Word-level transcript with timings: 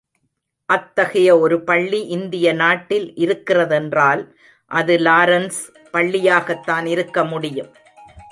அத்தகைய 0.69 1.39
ஒரு 1.39 1.63
பள்ளி 1.63 1.99
இந்திய 2.07 2.53
நாட்டில் 2.53 3.15
இருக்கிற 3.15 3.65
தென்றால், 3.65 4.21
அது 4.71 4.97
லாரென்ஸ் 4.97 5.59
பள்ளியாகத்தான் 5.93 6.85
இருக்க 6.85 7.25
முடியும். 7.25 7.71